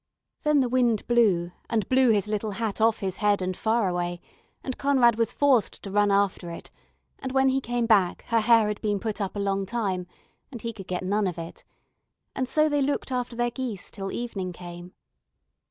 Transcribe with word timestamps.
Then 0.41 0.61
the 0.61 0.67
wind 0.69 1.05
blew, 1.07 1.51
and 1.69 1.87
blew 1.87 2.09
his 2.09 2.27
little 2.27 2.53
hat 2.53 2.81
off 2.81 3.01
his 3.01 3.17
head 3.17 3.39
and 3.39 3.55
far 3.55 3.87
away, 3.87 4.19
and 4.63 4.75
Conrad 4.79 5.15
was 5.15 5.31
forced 5.31 5.83
to 5.83 5.91
run 5.91 6.09
after 6.09 6.49
it, 6.49 6.71
and 7.19 7.31
when 7.33 7.49
he 7.49 7.61
came 7.61 7.85
back, 7.85 8.23
her 8.29 8.39
hair 8.41 8.67
had 8.67 8.81
been 8.81 8.99
put 8.99 9.21
up 9.21 9.35
a 9.35 9.39
long 9.39 9.67
time, 9.67 10.07
and 10.51 10.63
he 10.63 10.73
could 10.73 10.87
get 10.87 11.03
none 11.03 11.27
of 11.27 11.37
it, 11.37 11.63
and 12.35 12.49
so 12.49 12.67
they 12.67 12.81
looked 12.81 13.11
after 13.11 13.35
their 13.35 13.51
geese 13.51 13.91
till 13.91 14.11
evening 14.11 14.51
came. 14.53 14.93